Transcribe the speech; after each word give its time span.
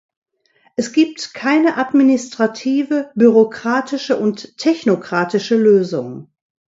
Es 0.77 0.93
gibt 0.93 1.35
keine 1.35 1.77
administrative, 1.77 3.11
bürokratische 3.13 4.17
und 4.17 4.57
technokratische 4.57 5.53
Lösung. 5.55 6.33